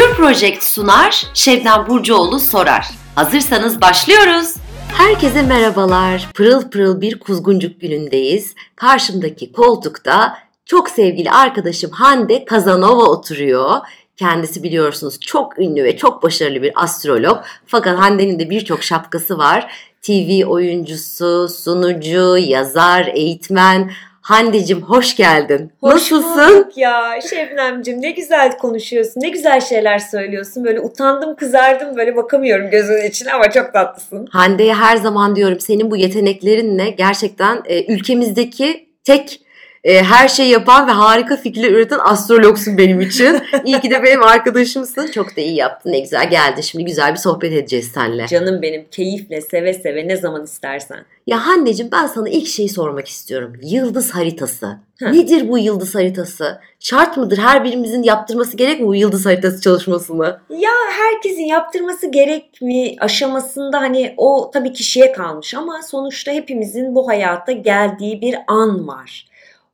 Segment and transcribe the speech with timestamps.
[0.00, 2.90] Pure Project sunar, Şebnem Burcuoğlu sorar.
[3.14, 4.54] Hazırsanız başlıyoruz.
[4.92, 6.28] Herkese merhabalar.
[6.34, 8.54] Pırıl pırıl bir kuzguncuk günündeyiz.
[8.76, 13.76] Karşımdaki koltukta çok sevgili arkadaşım Hande Kazanova oturuyor.
[14.16, 17.38] Kendisi biliyorsunuz çok ünlü ve çok başarılı bir astrolog.
[17.66, 19.72] Fakat Hande'nin de birçok şapkası var.
[20.02, 23.90] TV oyuncusu, sunucu, yazar, eğitmen.
[24.30, 25.72] Hande'cim hoş geldin.
[25.80, 26.56] Hoş Nasılsın?
[26.56, 29.20] bulduk ya Şebnemcim ne güzel konuşuyorsun.
[29.20, 30.64] Ne güzel şeyler söylüyorsun.
[30.64, 34.26] Böyle utandım kızardım böyle bakamıyorum gözünün içine ama çok tatlısın.
[34.30, 39.40] Hande'ye her zaman diyorum senin bu yeteneklerinle gerçekten e, ülkemizdeki tek
[39.84, 43.40] e, her şey yapan ve harika fikirler üreten astrologsun benim için.
[43.64, 45.06] İyi ki de benim arkadaşımsın.
[45.06, 45.92] Çok da iyi yaptın.
[45.92, 46.62] Ne güzel geldi.
[46.62, 48.26] Şimdi güzel bir sohbet edeceğiz seninle.
[48.26, 51.04] Canım benim keyifle seve seve ne zaman istersen.
[51.26, 53.52] Ya Hande'cim ben sana ilk şeyi sormak istiyorum.
[53.62, 54.76] Yıldız haritası.
[54.98, 55.10] Heh.
[55.10, 56.60] Nedir bu yıldız haritası?
[56.80, 60.40] Şart mıdır her birimizin yaptırması gerek mi bu yıldız haritası çalışmasını?
[60.50, 67.08] Ya herkesin yaptırması gerek mi aşamasında hani o tabii kişiye kalmış ama sonuçta hepimizin bu
[67.08, 69.29] hayata geldiği bir an var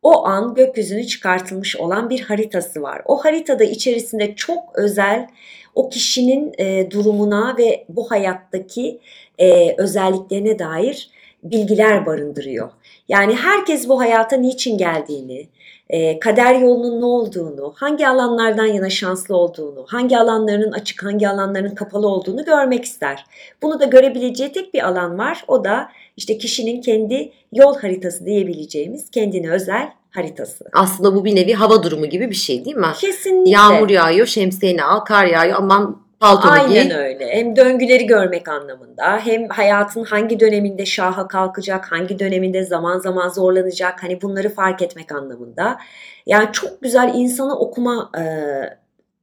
[0.06, 3.02] o an gökyüzüne çıkartılmış olan bir haritası var.
[3.04, 5.26] O haritada içerisinde çok özel
[5.74, 9.00] o kişinin e, durumuna ve bu hayattaki
[9.38, 11.10] e, özelliklerine dair
[11.50, 12.70] bilgiler barındırıyor.
[13.08, 15.48] Yani herkes bu hayata niçin geldiğini,
[15.90, 21.74] e, kader yolunun ne olduğunu, hangi alanlardan yana şanslı olduğunu, hangi alanlarının açık, hangi alanlarının
[21.74, 23.24] kapalı olduğunu görmek ister.
[23.62, 25.44] Bunu da görebileceği tek bir alan var.
[25.48, 30.64] O da işte kişinin kendi yol haritası diyebileceğimiz kendine özel haritası.
[30.72, 32.92] Aslında bu bir nevi hava durumu gibi bir şey değil mi?
[33.00, 33.50] Kesinlikle.
[33.50, 36.96] Yağmur yağıyor, şemsiyeni al, kar yağıyor aman paltonu Aynen giy.
[36.96, 37.28] Öyle.
[37.34, 44.02] Hem döngüleri görmek anlamında hem hayatın hangi döneminde şaha kalkacak, hangi döneminde zaman zaman zorlanacak
[44.02, 45.78] hani bunları fark etmek anlamında.
[46.26, 48.22] Yani çok güzel insanı okuma e,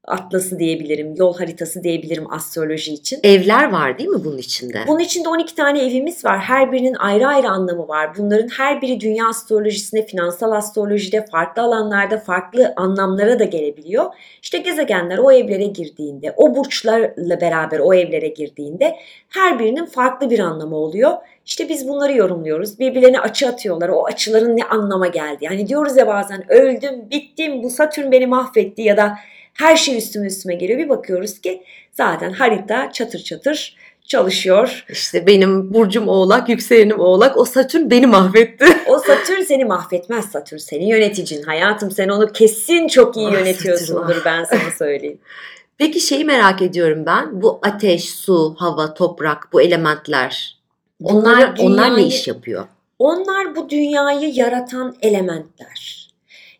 [0.08, 3.20] atlası diyebilirim, yol haritası diyebilirim astroloji için.
[3.24, 4.80] Evler var değil mi bunun içinde?
[4.88, 6.40] Bunun içinde 12 tane evimiz var.
[6.40, 8.18] Her birinin ayrı ayrı anlamı var.
[8.18, 14.06] Bunların her biri dünya astrolojisinde, finansal astrolojide, farklı alanlarda farklı anlamlara da gelebiliyor.
[14.42, 18.96] İşte gezegenler o evlere girdiğinde, o burçlarla beraber o evlere girdiğinde
[19.30, 21.12] her birinin farklı bir anlamı oluyor.
[21.46, 22.80] İşte biz bunları yorumluyoruz.
[22.80, 23.90] Birbirlerine açı atıyorlar.
[23.90, 25.38] O açıların ne anlama geldi?
[25.42, 29.18] Yani diyoruz ya bazen öldüm, bittim, bu Satürn beni mahvetti ya da
[29.54, 30.80] her şey üstüme üstüme geliyor.
[30.80, 33.76] Bir bakıyoruz ki zaten harita çatır çatır
[34.08, 34.86] çalışıyor.
[34.90, 37.38] İşte benim burcum oğlak, yükselenim oğlak.
[37.38, 38.66] O Satürn beni mahvetti.
[38.88, 40.58] o Satürn seni mahvetmez Satürn.
[40.58, 41.92] Senin yöneticin hayatım.
[41.92, 45.20] Sen onu kesin çok iyi ah, yönetiyorsundur ben sana söyleyeyim.
[45.78, 47.42] Peki şeyi merak ediyorum ben.
[47.42, 50.58] Bu ateş, su, hava, toprak bu elementler.
[51.04, 52.66] Onlar dünyayı, onlar ne iş yapıyor?
[53.00, 56.03] Onlar bu dünyayı yaratan elementler.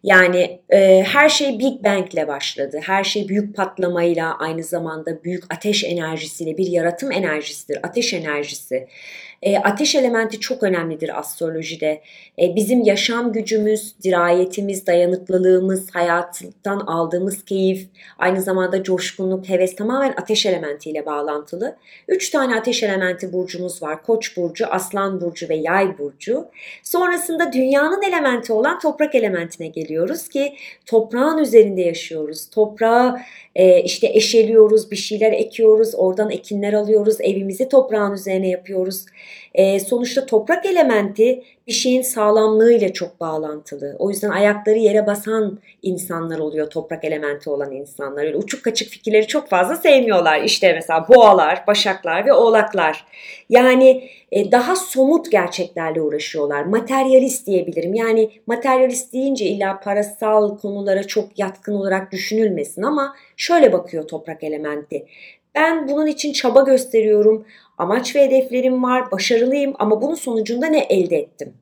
[0.04, 2.80] Yani e, her şey Big Bang ile başladı.
[2.84, 7.80] Her şey büyük patlamayla aynı zamanda büyük ateş enerjisiyle bir yaratım enerjisidir.
[7.84, 8.88] Ateş enerjisi.
[9.44, 12.02] E, ateş elementi çok önemlidir astrolojide.
[12.42, 17.88] E, bizim yaşam gücümüz, dirayetimiz, dayanıklılığımız, hayattan aldığımız keyif,
[18.18, 21.76] aynı zamanda coşkunluk, heves tamamen ateş elementiyle bağlantılı.
[22.08, 24.04] Üç tane ateş elementi burcumuz var.
[24.04, 26.46] Koç burcu, aslan burcu ve yay burcu.
[26.84, 30.54] Sonrasında dünyanın elementi olan toprak elementine geliyoruz ki
[30.86, 32.50] toprağın üzerinde yaşıyoruz.
[32.50, 33.20] Toprağı
[33.56, 39.06] e, işte eşeliyoruz, bir şeyler ekiyoruz, oradan ekinler alıyoruz, evimizi toprağın üzerine yapıyoruz.
[39.54, 43.96] E, sonuçta toprak elementi bir şeyin sağlamlığıyla çok bağlantılı.
[44.00, 48.24] O yüzden ayakları yere basan insanlar oluyor toprak elementi olan insanlar.
[48.24, 50.42] Öyle uçuk kaçık fikirleri çok fazla sevmiyorlar.
[50.42, 53.06] İşte mesela boğalar, başaklar ve oğlaklar.
[53.50, 56.64] Yani e, daha somut gerçeklerle uğraşıyorlar.
[56.64, 57.94] Materyalist diyebilirim.
[57.94, 65.06] Yani materyalist deyince illa parasal konulara çok yatkın olarak düşünülmesin ama şöyle bakıyor toprak elementi.
[65.56, 67.46] Ben bunun için çaba gösteriyorum.
[67.78, 69.12] Amaç ve hedeflerim var.
[69.12, 71.54] Başarılıyım ama bunun sonucunda ne elde ettim?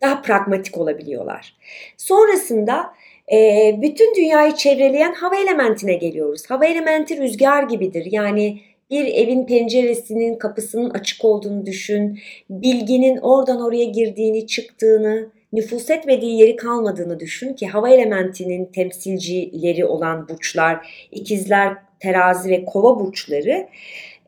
[0.00, 1.56] Daha pragmatik olabiliyorlar.
[1.96, 2.94] Sonrasında
[3.32, 6.42] e, bütün dünyayı çevreleyen hava elementine geliyoruz.
[6.48, 8.08] Hava elementi rüzgar gibidir.
[8.10, 8.60] Yani
[8.90, 12.18] bir evin penceresinin kapısının açık olduğunu düşün.
[12.50, 20.28] Bilginin oradan oraya girdiğini, çıktığını, nüfus etmediği yeri kalmadığını düşün ki hava elementinin temsilcileri olan
[20.28, 23.68] burçlar, ikizler, terazi ve kova burçları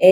[0.02, 0.08] e,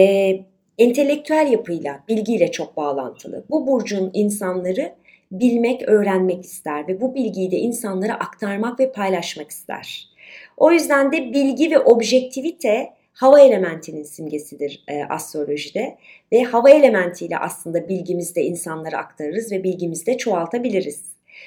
[0.78, 3.44] entelektüel yapıyla, bilgiyle çok bağlantılı.
[3.50, 4.92] Bu burcun insanları
[5.32, 10.08] bilmek, öğrenmek ister ve bu bilgiyi de insanlara aktarmak ve paylaşmak ister.
[10.56, 15.98] O yüzden de bilgi ve objektivite hava elementinin simgesidir e, astrolojide
[16.32, 21.02] ve hava elementiyle aslında bilgimizi de insanlara aktarırız ve bilgimizi de çoğaltabiliriz.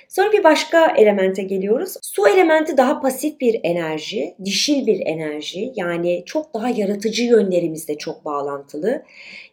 [0.08, 1.94] Sonra bir başka elemente geliyoruz.
[2.02, 5.74] Su elementi daha pasif bir enerji, dişil bir enerji.
[5.76, 9.04] Yani çok daha yaratıcı yönlerimizde çok bağlantılı.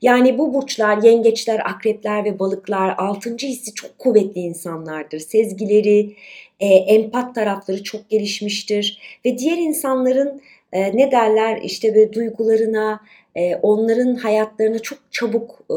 [0.03, 5.19] Yani bu burçlar, yengeçler, akrepler ve balıklar altıncı hissi çok kuvvetli insanlardır.
[5.19, 6.17] Sezgileri,
[6.61, 9.19] e, empat tarafları çok gelişmiştir.
[9.25, 13.01] Ve diğer insanların e, ne derler işte böyle duygularına,
[13.35, 15.77] e, onların hayatlarına çok çabuk e,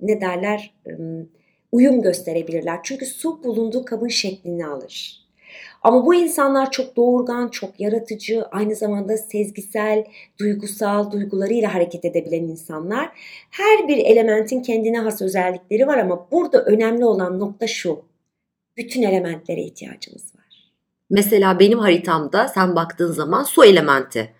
[0.00, 0.74] ne derler...
[0.86, 0.92] E,
[1.72, 2.80] uyum gösterebilirler.
[2.82, 5.24] Çünkü su bulunduğu kabın şeklini alır.
[5.82, 10.04] Ama bu insanlar çok doğurgan, çok yaratıcı, aynı zamanda sezgisel,
[10.40, 13.10] duygusal, duygularıyla hareket edebilen insanlar.
[13.50, 18.04] Her bir elementin kendine has özellikleri var ama burada önemli olan nokta şu.
[18.76, 20.37] Bütün elementlere ihtiyacımız var.
[21.10, 24.32] Mesela benim haritamda sen baktığın zaman su elementi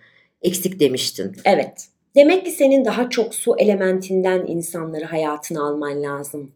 [0.43, 1.37] eksik demiştin.
[1.45, 1.87] Evet.
[2.15, 6.53] Demek ki senin daha çok su elementinden insanları hayatına alman lazım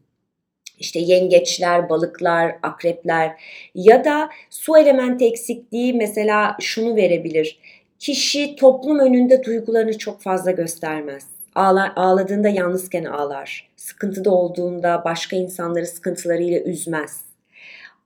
[0.82, 3.32] işte yengeçler, balıklar, akrepler
[3.74, 7.58] ya da su elementi eksikliği mesela şunu verebilir.
[7.98, 11.26] Kişi toplum önünde duygularını çok fazla göstermez.
[11.54, 13.68] Ağlar, ağladığında yalnızken ağlar.
[13.76, 17.20] Sıkıntıda olduğunda başka insanları sıkıntılarıyla üzmez.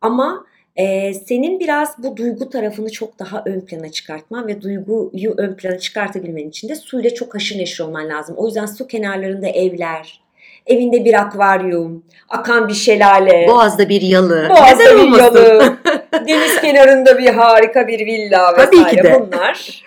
[0.00, 5.54] Ama e, senin biraz bu duygu tarafını çok daha ön plana çıkartman ve duyguyu ön
[5.54, 8.34] plana çıkartabilmen için de suyla çok haşır neşir olman lazım.
[8.38, 10.20] O yüzden su kenarlarında evler,
[10.66, 13.46] evinde bir akvaryum, akan bir şelale.
[13.48, 14.48] Boğaz'da bir yalı.
[14.50, 15.24] Boğaz'da Neden bir olmasın?
[15.24, 15.76] yalı.
[16.28, 19.20] deniz kenarında bir harika bir villa vesaire Tabii ki de.
[19.20, 19.82] bunlar.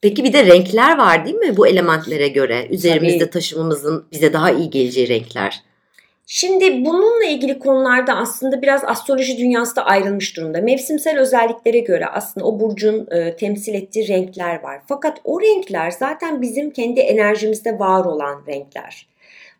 [0.00, 2.66] Peki bir de renkler var değil mi bu elementlere göre?
[2.70, 3.30] Üzerimizde Tabii.
[3.30, 5.60] taşımamızın bize daha iyi geleceği renkler.
[6.34, 10.60] Şimdi bununla ilgili konularda aslında biraz astroloji dünyası da ayrılmış durumda.
[10.60, 14.80] Mevsimsel özelliklere göre aslında o burcun e, temsil ettiği renkler var.
[14.88, 19.08] Fakat o renkler zaten bizim kendi enerjimizde var olan renkler.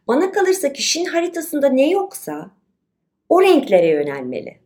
[0.09, 2.51] Bana kalırsa kişinin haritasında ne yoksa
[3.29, 4.57] o renklere yönelmeli.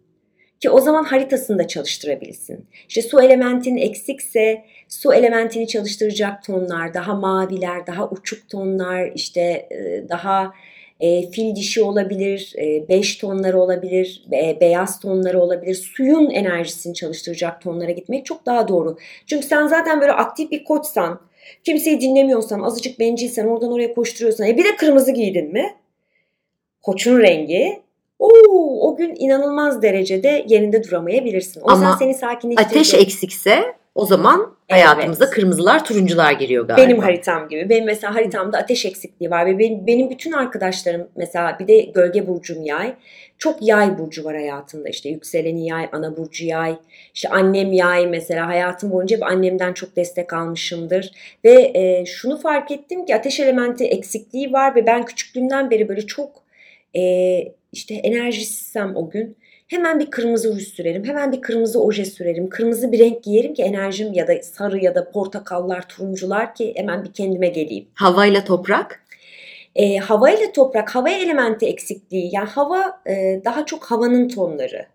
[0.60, 2.66] Ki o zaman haritasını da çalıştırabilsin.
[2.88, 10.08] İşte su elementin eksikse su elementini çalıştıracak tonlar, daha maviler, daha uçuk tonlar, işte e,
[10.08, 10.52] daha
[11.00, 15.74] e, fil dişi olabilir, e, beş tonları olabilir, e, beyaz tonları olabilir.
[15.74, 18.96] Suyun enerjisini çalıştıracak tonlara gitmek çok daha doğru.
[19.26, 21.20] Çünkü sen zaten böyle aktif bir koçsan,
[21.64, 24.46] Kimseyi dinlemiyorsan, azıcıık bencilsen, oradan oraya koşturuyorsan.
[24.46, 25.74] E bir de kırmızı giydin mi?
[26.82, 27.82] Koçun rengi.
[28.18, 31.60] Oo, o gün inanılmaz derecede yerinde duramayabilirsin.
[31.60, 32.76] O yüzden seni sakinleştirecek.
[32.76, 33.64] ateş eksikse
[33.96, 35.34] o zaman hayatımıza evet.
[35.34, 36.86] kırmızılar, turuncular giriyor galiba.
[36.86, 37.68] Benim haritam gibi.
[37.68, 42.26] Benim mesela haritamda ateş eksikliği var ve benim, benim bütün arkadaşlarım mesela bir de gölge
[42.26, 42.94] burcum yay.
[43.38, 44.88] Çok yay burcu var hayatında.
[44.88, 46.76] İşte yükseleni yay, ana burcu yay.
[47.14, 51.10] İşte annem yay mesela hayatım boyunca annemden çok destek almışımdır.
[51.44, 56.06] Ve e, şunu fark ettim ki ateş elementi eksikliği var ve ben küçüklüğümden beri böyle
[56.06, 56.42] çok
[56.96, 57.02] e,
[57.72, 61.04] işte enerjisizsem o gün Hemen bir kırmızı ruj sürerim.
[61.04, 62.48] Hemen bir kırmızı oje sürerim.
[62.48, 67.04] Kırmızı bir renk giyerim ki enerjim ya da sarı ya da portakallar, turuncular ki hemen
[67.04, 67.88] bir kendime geleyim.
[67.94, 69.02] Havayla toprak?
[69.74, 72.30] E, hava ile toprak, hava elementi eksikliği.
[72.32, 74.86] Yani hava e, daha çok havanın tonları.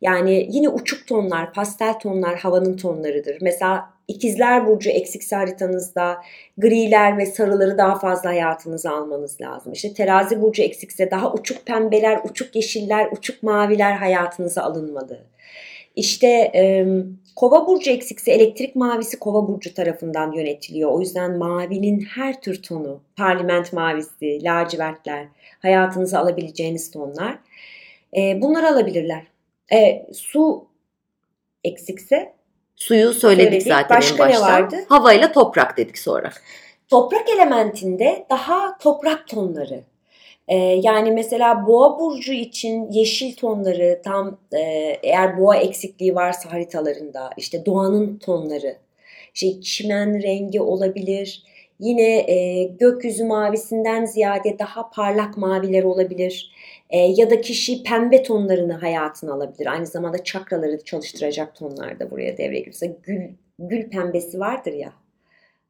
[0.00, 3.38] Yani yine uçuk tonlar, pastel tonlar havanın tonlarıdır.
[3.40, 6.22] Mesela İkizler Burcu eksikse haritanızda
[6.58, 9.72] griler ve sarıları daha fazla hayatınıza almanız lazım.
[9.72, 15.20] İşte terazi burcu eksikse daha uçuk pembeler, uçuk yeşiller, uçuk maviler hayatınıza alınmalı.
[15.96, 16.86] İşte e,
[17.36, 20.90] kova burcu eksikse elektrik mavisi kova burcu tarafından yönetiliyor.
[20.90, 25.26] O yüzden mavinin her tür tonu, parlament mavisi, lacivertler
[25.62, 27.38] hayatınıza alabileceğiniz tonlar.
[28.16, 29.22] E, bunları alabilirler.
[29.72, 30.66] E, su
[31.64, 32.39] eksikse
[32.80, 33.62] Suyu söyledik, söyledik.
[33.62, 34.46] zaten Başka en başta.
[34.46, 34.76] ne vardı?
[34.88, 36.30] Havayla toprak dedik sonra.
[36.88, 39.80] Toprak elementinde daha toprak tonları.
[40.48, 44.60] Ee, yani mesela boğa burcu için yeşil tonları tam e,
[45.02, 48.76] eğer boğa eksikliği varsa haritalarında işte doğanın tonları.
[49.34, 51.42] İşte çimen rengi olabilir.
[51.80, 56.52] Yine e, gökyüzü mavisinden ziyade daha parlak maviler olabilir.
[56.90, 59.66] E, ya da kişi pembe tonlarını hayatına alabilir.
[59.66, 62.94] Aynı zamanda çakraları çalıştıracak tonlar da buraya devreye giriyor.
[63.02, 63.20] Gül,
[63.58, 64.92] gül pembesi vardır ya.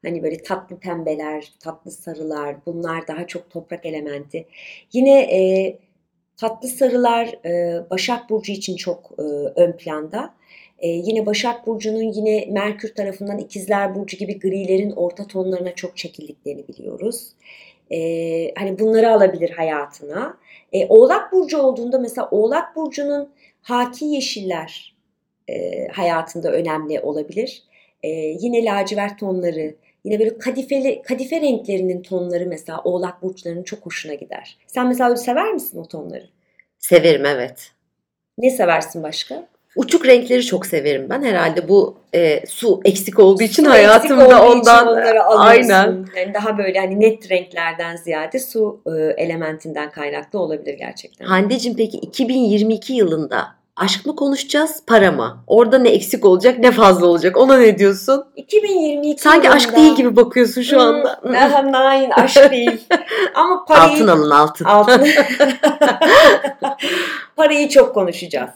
[0.05, 4.47] Hani böyle tatlı pembeler, tatlı sarılar bunlar daha çok toprak elementi.
[4.93, 5.79] Yine e,
[6.37, 9.21] tatlı sarılar e, Başak Burcu için çok e,
[9.61, 10.33] ön planda.
[10.79, 16.67] E, yine Başak Burcu'nun yine Merkür tarafından İkizler Burcu gibi grilerin orta tonlarına çok çekildiklerini
[16.67, 17.31] biliyoruz.
[17.93, 20.37] E, hani bunları alabilir hayatına.
[20.73, 23.29] E, Oğlak Burcu olduğunda mesela Oğlak Burcu'nun
[23.61, 24.95] haki yeşiller
[25.49, 27.63] e, hayatında önemli olabilir.
[28.03, 34.13] E, yine lacivert tonları, yine böyle kadifeli, kadife renklerinin tonları mesela Oğlak Burçlarının çok hoşuna
[34.13, 34.57] gider.
[34.67, 36.29] Sen mesela sever misin o tonları?
[36.79, 37.71] Severim evet.
[38.37, 39.47] Ne seversin başka?
[39.75, 41.23] Uçuk renkleri çok severim ben.
[41.23, 46.05] Herhalde bu e, su eksik olduğu için su hayatımda eksik ondan için onları aynen.
[46.17, 51.25] Yani daha böyle hani net renklerden ziyade su e, elementinden kaynaklı olabilir gerçekten.
[51.25, 55.43] Hande'cim peki 2022 yılında aşk mı konuşacağız, para mı?
[55.47, 57.37] Orada ne eksik olacak, ne fazla olacak?
[57.37, 58.25] Ona ne diyorsun?
[58.35, 59.55] 2022 Sanki yılında...
[59.55, 61.21] aşk değil gibi bakıyorsun şu anda.
[61.21, 61.33] Hmm,
[61.73, 62.87] nein, aşk değil.
[63.35, 63.93] Ama parayı...
[63.93, 64.65] Altın alın, altın.
[64.65, 65.07] Altın.
[67.35, 68.49] parayı çok konuşacağız.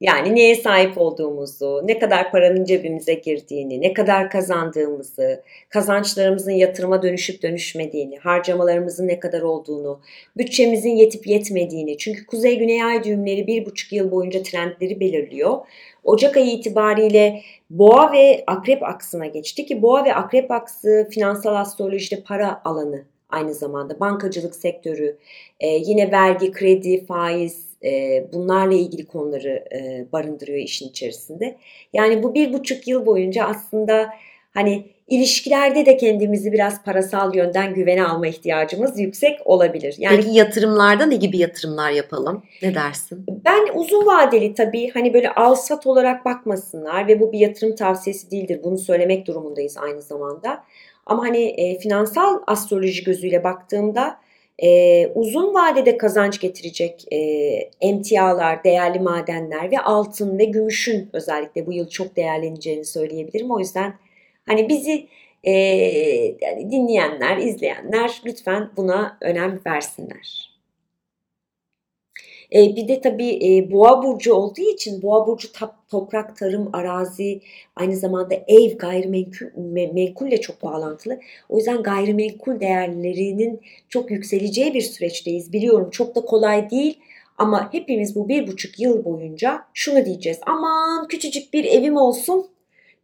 [0.00, 7.42] Yani neye sahip olduğumuzu, ne kadar paranın cebimize girdiğini, ne kadar kazandığımızı, kazançlarımızın yatırıma dönüşüp
[7.42, 10.00] dönüşmediğini, harcamalarımızın ne kadar olduğunu,
[10.36, 11.98] bütçemizin yetip yetmediğini.
[11.98, 15.58] Çünkü Kuzey-Güney ay düğümleri bir buçuk yıl boyunca trendleri belirliyor.
[16.04, 22.22] Ocak ayı itibariyle boğa ve akrep aksına geçti ki boğa ve akrep aksı finansal astrolojide
[22.22, 25.16] para alanı aynı zamanda bankacılık sektörü,
[25.60, 31.56] yine vergi, kredi, faiz, e, bunlarla ilgili konuları e, barındırıyor işin içerisinde.
[31.92, 34.10] Yani bu bir buçuk yıl boyunca aslında
[34.54, 39.94] hani ilişkilerde de kendimizi biraz parasal yönden güvene alma ihtiyacımız yüksek olabilir.
[39.98, 42.42] Yani Peki yatırımlarda ne gibi yatırımlar yapalım?
[42.62, 43.24] Ne dersin?
[43.28, 48.30] Ben uzun vadeli tabii hani böyle al sat olarak bakmasınlar ve bu bir yatırım tavsiyesi
[48.30, 48.60] değildir.
[48.64, 50.64] Bunu söylemek durumundayız aynı zamanda.
[51.10, 54.20] Ama hani e, finansal astroloji gözüyle baktığımda
[54.58, 57.16] e, uzun vadede kazanç getirecek e,
[57.80, 63.50] emtialar, değerli madenler ve altın ve gümüşün özellikle bu yıl çok değerleneceğini söyleyebilirim.
[63.50, 63.94] O yüzden
[64.46, 65.06] hani bizi
[65.44, 65.52] e,
[66.40, 70.49] yani dinleyenler, izleyenler lütfen buna önem versinler.
[72.54, 77.40] E, bir de tabii e, boğa burcu olduğu için boğa burcu tap, toprak, tarım, arazi
[77.76, 81.20] aynı zamanda ev gayrimenkul me, çok bağlantılı.
[81.48, 85.52] O yüzden gayrimenkul değerlerinin çok yükseleceği bir süreçteyiz.
[85.52, 86.98] Biliyorum çok da kolay değil
[87.38, 90.38] ama hepimiz bu bir buçuk yıl boyunca şunu diyeceğiz.
[90.46, 92.46] Aman küçücük bir evim olsun,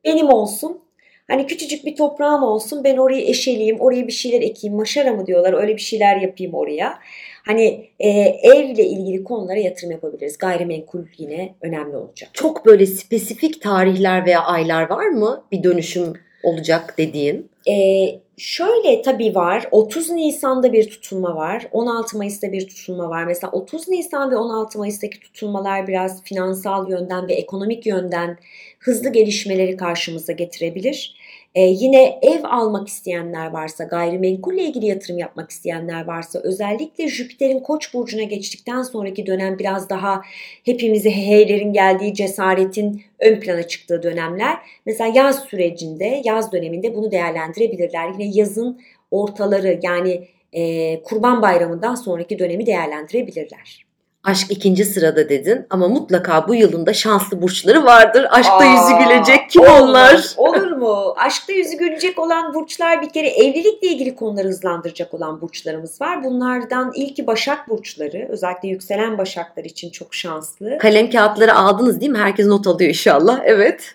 [0.04, 0.85] benim olsun.
[1.28, 5.52] Hani küçücük bir toprağım olsun ben orayı eşeleyeyim, oraya bir şeyler ekeyim, maşara mı diyorlar
[5.52, 6.98] öyle bir şeyler yapayım oraya.
[7.46, 8.08] Hani e,
[8.42, 10.38] evle ilgili konulara yatırım yapabiliriz.
[10.38, 12.30] Gayrimenkul yine önemli olacak.
[12.32, 16.12] Çok böyle spesifik tarihler veya aylar var mı bir dönüşüm
[16.46, 17.50] olacak dediğin?
[17.68, 19.68] Ee, şöyle tabii var.
[19.70, 21.68] 30 Nisan'da bir tutulma var.
[21.72, 23.24] 16 Mayıs'ta bir tutulma var.
[23.24, 28.38] Mesela 30 Nisan ve 16 Mayıs'taki tutulmalar biraz finansal yönden ve ekonomik yönden
[28.78, 31.16] hızlı gelişmeleri karşımıza getirebilir.
[31.56, 37.94] Ee, yine ev almak isteyenler varsa, gayrimenkulle ilgili yatırım yapmak isteyenler varsa, özellikle Jüpiter'in Koç
[37.94, 40.22] burcuna geçtikten sonraki dönem biraz daha
[40.64, 44.56] hepimize heylerin geldiği cesaretin ön plana çıktığı dönemler.
[44.86, 48.12] Mesela yaz sürecinde, yaz döneminde bunu değerlendirebilirler.
[48.18, 53.85] Yine yazın ortaları yani e, Kurban Bayramı'ndan sonraki dönemi değerlendirebilirler.
[54.26, 58.26] Aşk ikinci sırada dedin ama mutlaka bu yılın da şanslı burçları vardır.
[58.30, 60.34] Aşkta Aa, yüzü gülecek kim olur, onlar?
[60.36, 61.14] Olur mu?
[61.16, 66.24] Aşkta yüzü gülecek olan burçlar bir kere evlilikle ilgili konuları hızlandıracak olan burçlarımız var.
[66.24, 68.26] Bunlardan ilki Başak burçları.
[68.28, 70.78] Özellikle yükselen Başaklar için çok şanslı.
[70.78, 72.18] Kalem kağıtları aldınız değil mi?
[72.18, 73.40] Herkes not alıyor inşallah.
[73.44, 73.94] Evet.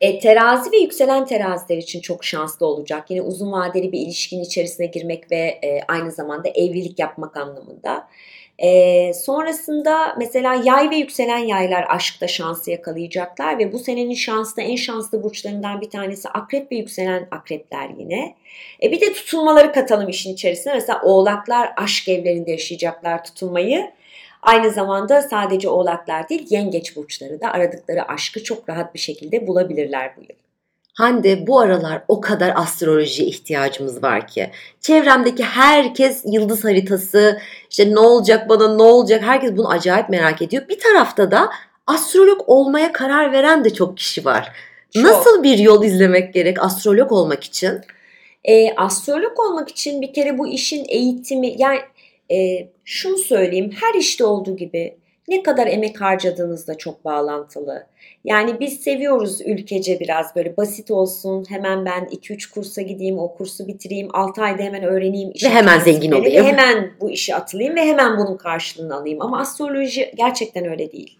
[0.00, 3.10] E, terazi ve yükselen teraziler için çok şanslı olacak.
[3.10, 8.08] Yine uzun vadeli bir ilişkin içerisine girmek ve e, aynı zamanda evlilik yapmak anlamında.
[8.58, 14.76] E, sonrasında mesela yay ve yükselen yaylar aşkta şansı yakalayacaklar ve bu senenin şanslı en
[14.76, 18.34] şanslı burçlarından bir tanesi akrep ve yükselen akrepler yine.
[18.82, 20.74] E, bir de tutulmaları katalım işin içerisine.
[20.74, 23.90] Mesela oğlaklar aşk evlerinde yaşayacaklar tutulmayı.
[24.42, 30.16] Aynı zamanda sadece oğlaklar değil yengeç burçları da aradıkları aşkı çok rahat bir şekilde bulabilirler
[30.16, 30.43] bu yıl.
[30.94, 34.50] Hande bu aralar o kadar astrolojiye ihtiyacımız var ki.
[34.80, 40.68] Çevremdeki herkes yıldız haritası, işte ne olacak bana ne olacak herkes bunu acayip merak ediyor.
[40.68, 41.50] Bir tarafta da
[41.86, 44.52] astrolog olmaya karar veren de çok kişi var.
[44.94, 45.04] Çok.
[45.04, 47.80] Nasıl bir yol izlemek gerek astrolog olmak için?
[48.44, 51.78] E, astrolog olmak için bir kere bu işin eğitimi yani
[52.30, 54.96] e, şunu söyleyeyim her işte olduğu gibi
[55.28, 57.86] ne kadar emek harcadığınızla çok bağlantılı.
[58.24, 61.44] Yani biz seviyoruz ülkece biraz böyle basit olsun.
[61.48, 65.32] Hemen ben 2-3 kursa gideyim, o kursu bitireyim, 6 ayda hemen öğreneyim.
[65.44, 66.44] Ve hemen zengin olayım.
[66.44, 69.22] Ve hemen bu işi atılayım ve hemen bunun karşılığını alayım.
[69.22, 71.18] Ama astroloji gerçekten öyle değil.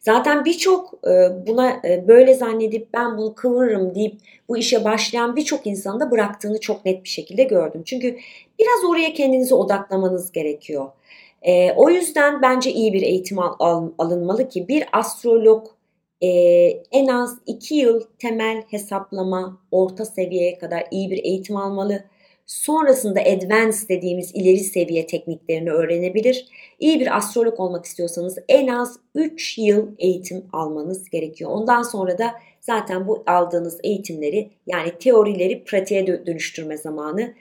[0.00, 4.14] Zaten birçok e, buna e, böyle zannedip ben bunu kıvırırım deyip
[4.48, 7.82] bu işe başlayan birçok insanı da bıraktığını çok net bir şekilde gördüm.
[7.84, 8.16] Çünkü
[8.58, 10.86] biraz oraya kendinizi odaklamanız gerekiyor.
[11.42, 15.66] E, o yüzden bence iyi bir eğitim al, al, alınmalı ki bir astrolog
[16.24, 16.28] e,
[16.92, 22.04] en az 2 yıl temel hesaplama orta seviyeye kadar iyi bir eğitim almalı.
[22.46, 26.46] Sonrasında advanced dediğimiz ileri seviye tekniklerini öğrenebilir.
[26.80, 31.50] İyi bir astrolog olmak istiyorsanız en az 3 yıl eğitim almanız gerekiyor.
[31.50, 37.34] Ondan sonra da zaten bu aldığınız eğitimleri yani teorileri pratiğe dönüştürme zamanı.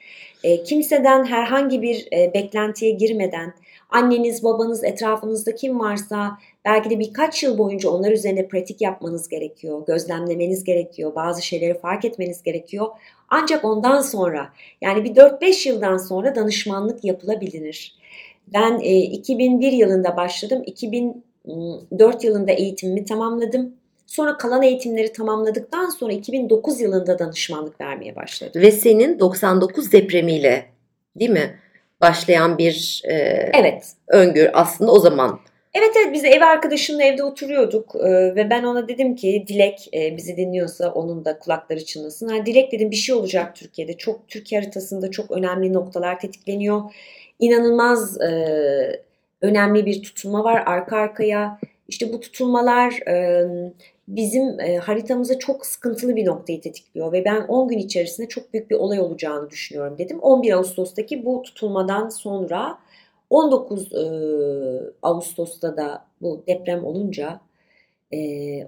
[0.44, 3.54] E, kimseden herhangi bir e, beklentiye girmeden
[3.90, 9.86] anneniz, babanız, etrafınızda kim varsa belki de birkaç yıl boyunca onlar üzerine pratik yapmanız gerekiyor,
[9.88, 12.88] gözlemlemeniz gerekiyor, bazı şeyleri fark etmeniz gerekiyor.
[13.30, 14.50] Ancak ondan sonra
[14.82, 17.96] yani bir 4-5 yıldan sonra danışmanlık yapılabilir.
[18.54, 20.64] Ben e, 2001 yılında başladım.
[20.66, 23.74] 2004 yılında eğitimimi tamamladım.
[24.06, 28.62] Sonra kalan eğitimleri tamamladıktan sonra 2009 yılında danışmanlık vermeye başladım.
[28.62, 30.66] Ve senin 99 depremiyle
[31.20, 31.60] değil mi?
[32.02, 33.14] Başlayan bir e,
[33.54, 33.92] evet.
[34.08, 35.40] öngör aslında o zaman
[35.74, 40.18] Evet evet biz ev arkadaşımla evde oturuyorduk e, ve ben ona dedim ki Dilek e,
[40.18, 42.30] bizi dinliyorsa onun da kulakları çınlasın.
[42.30, 43.98] Yani Dilek dedim bir şey olacak Türkiye'de.
[43.98, 46.82] Çok Türkiye haritasında çok önemli noktalar tetikleniyor.
[47.40, 49.02] İnanılmaz e,
[49.42, 51.60] önemli bir tutulma var arka arkaya.
[51.88, 53.46] İşte bu tutulmalar e,
[54.08, 58.70] bizim e, haritamıza çok sıkıntılı bir noktayı tetikliyor ve ben 10 gün içerisinde çok büyük
[58.72, 60.20] bir olay olacağını düşünüyorum dedim.
[60.20, 62.78] 11 Ağustos'taki bu tutulmadan sonra
[63.34, 64.06] 19 e,
[65.02, 67.40] Ağustos'ta da bu deprem olunca
[68.14, 68.20] e,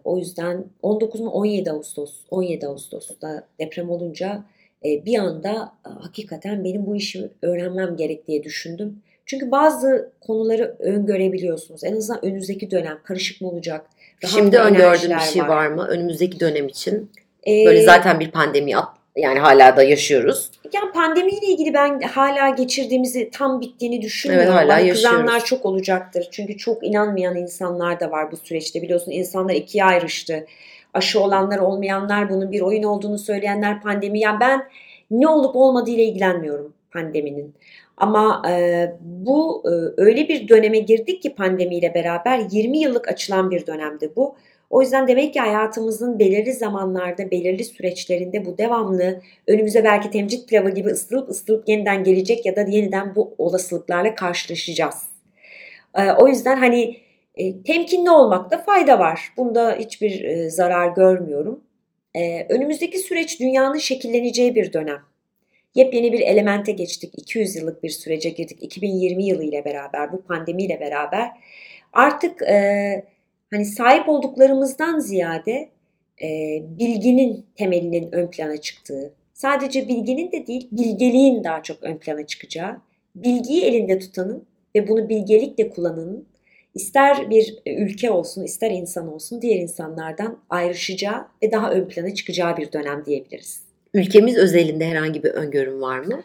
[0.03, 4.43] o yüzden 19 mu 17 Ağustos 17 Ağustos'ta deprem olunca
[4.85, 9.01] e, bir anda e, hakikaten benim bu işi öğrenmem gerek diye düşündüm.
[9.25, 11.83] Çünkü bazı konuları öngörebiliyorsunuz.
[11.83, 13.85] En azından önümüzdeki dönem karışık mı olacak?
[14.27, 15.47] Şimdi öngördüğün bir şey var.
[15.47, 17.11] var mı önümüzdeki dönem için?
[17.47, 18.71] Ee, Böyle zaten bir pandemi
[19.15, 20.51] yani hala da yaşıyoruz.
[20.73, 24.53] Yani pandemiyle ilgili ben hala geçirdiğimizi tam bittiğini düşünmüyorum.
[24.53, 25.17] Evet, hala Bana yaşıyoruz.
[25.17, 26.27] kızanlar çok olacaktır.
[26.31, 28.81] Çünkü çok inanmayan insanlar da var bu süreçte.
[28.81, 30.45] Biliyorsun insanlar ikiye ayrıştı.
[30.93, 34.19] Aşı olanlar olmayanlar bunun bir oyun olduğunu söyleyenler pandemi.
[34.19, 34.63] Yani ben
[35.11, 37.55] ne olup olmadığı ile ilgilenmiyorum pandeminin.
[37.97, 43.67] Ama e, bu e, öyle bir döneme girdik ki pandemiyle beraber 20 yıllık açılan bir
[43.67, 44.35] dönemdi bu.
[44.69, 50.69] O yüzden demek ki hayatımızın belirli zamanlarda, belirli süreçlerinde bu devamlı önümüze belki temcit pilavı
[50.69, 55.03] gibi ısırıp ısırıp yeniden gelecek ya da yeniden bu olasılıklarla karşılaşacağız.
[55.97, 56.97] Ee, o yüzden hani
[57.35, 59.33] e, temkinli olmakta fayda var.
[59.37, 61.63] Bunda hiçbir e, zarar görmüyorum.
[62.15, 64.99] Ee, önümüzdeki süreç dünyanın şekilleneceği bir dönem.
[65.75, 67.13] Yepyeni bir elemente geçtik.
[67.17, 68.63] 200 yıllık bir sürece girdik.
[68.63, 71.31] 2020 yılı ile beraber, bu pandemiyle beraber.
[71.93, 73.05] Artık e,
[73.53, 75.69] hani sahip olduklarımızdan ziyade
[76.23, 82.25] e, bilginin temelinin ön plana çıktığı, sadece bilginin de değil bilgeliğin daha çok ön plana
[82.25, 82.77] çıkacağı,
[83.15, 86.25] bilgiyi elinde tutanın ve bunu bilgelikle kullananın
[86.75, 92.57] ister bir ülke olsun ister insan olsun diğer insanlardan ayrışacağı ve daha ön plana çıkacağı
[92.57, 93.61] bir dönem diyebiliriz.
[93.93, 96.23] Ülkemiz özelinde herhangi bir öngörüm var mı?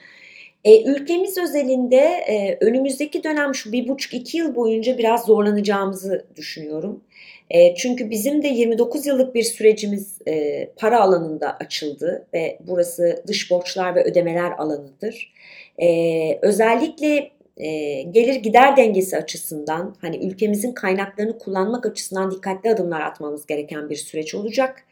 [0.64, 7.04] E, ülkemiz özelinde e, önümüzdeki dönem şu bir buçuk iki yıl boyunca biraz zorlanacağımızı düşünüyorum.
[7.50, 13.50] E, çünkü bizim de 29 yıllık bir sürecimiz e, para alanında açıldı ve burası dış
[13.50, 15.32] borçlar ve ödemeler alanıdır.
[15.78, 23.46] E, özellikle e, gelir gider dengesi açısından hani ülkemizin kaynaklarını kullanmak açısından dikkatli adımlar atmamız
[23.46, 24.84] gereken bir süreç olacak.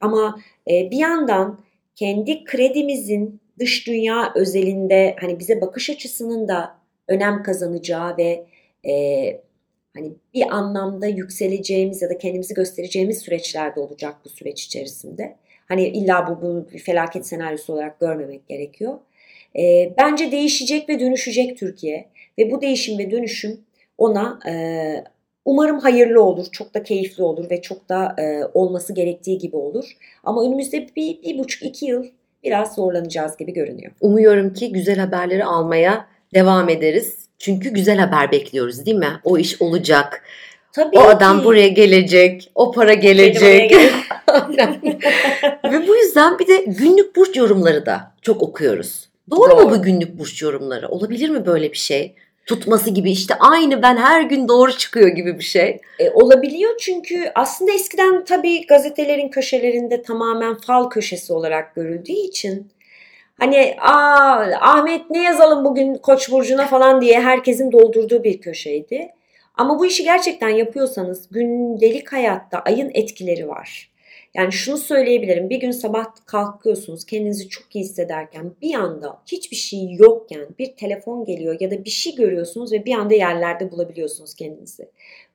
[0.00, 1.60] Ama e, bir yandan
[1.94, 8.46] kendi kredimizin dış dünya özelinde hani bize bakış açısının da önem kazanacağı ve
[8.88, 8.92] e,
[9.96, 15.36] hani bir anlamda yükseleceğimiz ya da kendimizi göstereceğimiz süreçlerde olacak bu süreç içerisinde.
[15.68, 18.98] Hani illa bu, bu bir felaket senaryosu olarak görmemek gerekiyor.
[19.58, 23.60] E, bence değişecek ve dönüşecek Türkiye ve bu değişim ve dönüşüm
[23.98, 24.54] ona e,
[25.44, 29.96] umarım hayırlı olur, çok da keyifli olur ve çok da e, olması gerektiği gibi olur.
[30.24, 32.06] Ama önümüzde bir, bir buçuk iki yıl
[32.46, 33.92] biraz zorlanacağız gibi görünüyor.
[34.00, 37.18] Umuyorum ki güzel haberleri almaya devam ederiz.
[37.38, 39.20] Çünkü güzel haber bekliyoruz değil mi?
[39.24, 40.22] O iş olacak.
[40.72, 41.44] Tabii o adam ki.
[41.44, 43.72] buraya gelecek, o para gelecek.
[45.72, 49.08] Ve bu yüzden bir de günlük burç yorumları da çok okuyoruz.
[49.30, 50.88] Doğru, Doğru mu bu günlük burç yorumları?
[50.88, 52.14] Olabilir mi böyle bir şey?
[52.46, 55.80] Tutması gibi işte aynı ben her gün doğru çıkıyor gibi bir şey.
[55.98, 62.70] E, olabiliyor çünkü aslında eskiden tabii gazetelerin köşelerinde tamamen fal köşesi olarak görüldüğü için
[63.38, 69.08] hani aa Ahmet ne yazalım bugün Koç burcuna falan diye herkesin doldurduğu bir köşeydi.
[69.54, 73.95] Ama bu işi gerçekten yapıyorsanız gündelik hayatta ayın etkileri var.
[74.36, 75.50] Yani şunu söyleyebilirim.
[75.50, 81.24] Bir gün sabah kalkıyorsunuz kendinizi çok iyi hissederken bir anda hiçbir şey yokken bir telefon
[81.24, 84.88] geliyor ya da bir şey görüyorsunuz ve bir anda yerlerde bulabiliyorsunuz kendinizi.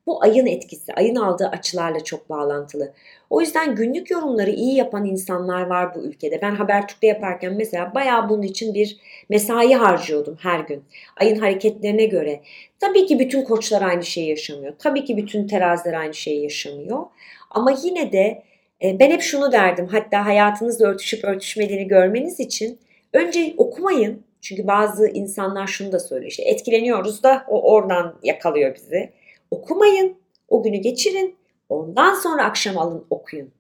[0.05, 2.93] Bu ayın etkisi, ayın aldığı açılarla çok bağlantılı.
[3.29, 6.41] O yüzden günlük yorumları iyi yapan insanlar var bu ülkede.
[6.41, 8.97] Ben Habertürk'te yaparken mesela bayağı bunun için bir
[9.29, 10.83] mesai harcıyordum her gün.
[11.17, 12.41] Ayın hareketlerine göre.
[12.79, 14.73] Tabii ki bütün koçlar aynı şeyi yaşamıyor.
[14.79, 17.05] Tabii ki bütün teraziler aynı şeyi yaşamıyor.
[17.49, 18.43] Ama yine de
[18.83, 19.87] ben hep şunu derdim.
[19.87, 22.79] Hatta hayatınızla örtüşüp örtüşmediğini görmeniz için
[23.13, 24.23] önce okumayın.
[24.41, 26.31] Çünkü bazı insanlar şunu da söylüyor.
[26.31, 29.09] İşte etkileniyoruz da o oradan yakalıyor bizi.
[29.51, 30.17] Okumayın.
[30.49, 31.35] O günü geçirin.
[31.69, 33.51] Ondan sonra akşam alın okuyun.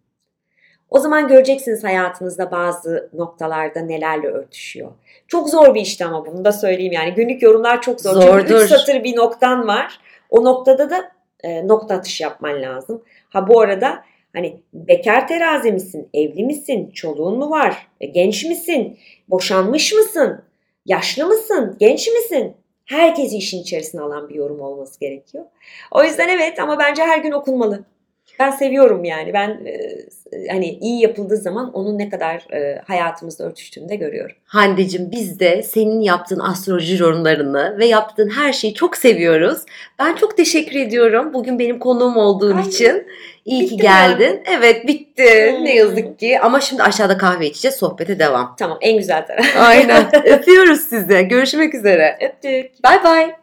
[0.89, 4.91] O zaman göreceksiniz hayatınızda bazı noktalarda nelerle örtüşüyor.
[5.27, 7.13] Çok zor bir işti ama bunu da söyleyeyim yani.
[7.13, 8.13] Günlük yorumlar çok zor.
[8.13, 8.47] Zordur.
[8.47, 9.99] Çünkü 3 satır bir noktan var.
[10.29, 11.11] O noktada da
[11.43, 13.03] e, nokta atış yapman lazım.
[13.29, 18.97] Ha bu arada hani bekar terazi misin, evli misin, çoluğun mu var, e, genç misin,
[19.29, 20.43] boşanmış mısın,
[20.85, 22.53] yaşlı mısın, genç misin?
[22.85, 25.45] Herkesi işin içerisine alan bir yorum olması gerekiyor.
[25.91, 27.85] O yüzden evet ama bence her gün okunmalı.
[28.39, 29.33] Ben seviyorum yani.
[29.33, 34.35] Ben e, hani iyi yapıldığı zaman onun ne kadar e, hayatımızda örtüştüğünü de görüyorum.
[34.45, 39.59] Hande'cim biz de senin yaptığın astroloji yorumlarını ve yaptığın her şeyi çok seviyoruz.
[39.99, 43.07] Ben çok teşekkür ediyorum bugün benim konuğum olduğun Ay, için.
[43.45, 44.33] İyi ki geldin.
[44.33, 44.43] Mi?
[44.57, 45.65] Evet bitti hmm.
[45.65, 46.39] ne yazık ki.
[46.39, 48.55] Ama şimdi aşağıda kahve içeceğiz sohbete devam.
[48.59, 49.45] Tamam en güzel taraf.
[49.57, 50.25] Aynen.
[50.25, 51.27] Öpüyoruz sizi.
[51.27, 52.17] Görüşmek üzere.
[52.21, 52.83] Öptük.
[52.83, 53.40] Bay bay.